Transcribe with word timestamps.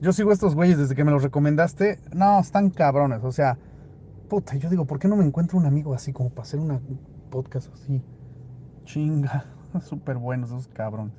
Yo 0.00 0.12
sigo 0.12 0.32
estos 0.32 0.54
güeyes 0.54 0.78
desde 0.78 0.94
que 0.94 1.04
me 1.04 1.10
los 1.10 1.22
recomendaste. 1.22 1.98
No, 2.14 2.38
están 2.40 2.70
cabrones. 2.70 3.22
O 3.24 3.32
sea, 3.32 3.58
puta, 4.28 4.56
yo 4.56 4.68
digo, 4.68 4.86
¿por 4.86 4.98
qué 4.98 5.08
no 5.08 5.16
me 5.16 5.24
encuentro 5.24 5.58
un 5.58 5.66
amigo 5.66 5.94
así 5.94 6.12
como 6.12 6.30
para 6.30 6.42
hacer 6.42 6.60
una 6.60 6.74
un 6.74 6.98
podcast 7.30 7.72
así? 7.72 8.02
Chinga, 8.84 9.46
súper 9.80 10.16
buenos 10.16 10.50
esos 10.50 10.68
cabrones. 10.68 11.14